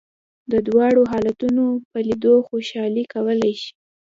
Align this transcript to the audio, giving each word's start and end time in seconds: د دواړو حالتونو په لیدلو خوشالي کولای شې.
د 0.51 0.53
دواړو 0.67 1.01
حالتونو 1.11 1.65
په 1.89 1.97
لیدلو 2.07 2.35
خوشالي 2.49 3.03
کولای 3.13 3.53
شې. 3.61 3.71